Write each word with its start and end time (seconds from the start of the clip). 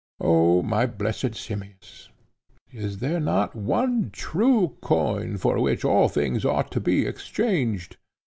O 0.19 0.63
my 0.63 0.87
blessed 0.87 1.35
Simmias, 1.35 2.09
is 2.71 2.97
there 2.97 3.19
not 3.19 3.55
one 3.55 4.09
true 4.09 4.75
coin 4.81 5.37
for 5.37 5.59
which 5.59 5.85
all 5.85 6.09
things 6.09 6.43
ought 6.43 6.71
to 6.71 6.79
be 6.79 7.05
exchanged? 7.05 7.97